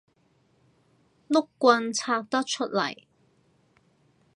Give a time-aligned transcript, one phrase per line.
[1.29, 3.03] 碌棍拆得出嚟